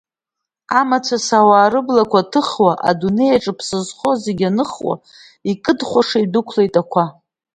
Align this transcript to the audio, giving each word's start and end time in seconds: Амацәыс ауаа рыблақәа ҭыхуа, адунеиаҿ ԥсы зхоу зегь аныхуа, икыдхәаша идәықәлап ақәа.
Амацәыс 0.79 1.27
ауаа 1.39 1.71
рыблақәа 1.73 2.29
ҭыхуа, 2.31 2.71
адунеиаҿ 2.89 3.45
ԥсы 3.57 3.77
зхоу 3.85 4.15
зегь 4.23 4.43
аныхуа, 4.49 4.93
икыдхәаша 5.51 6.19
идәықәлап 6.25 6.75
ақәа. 6.81 7.03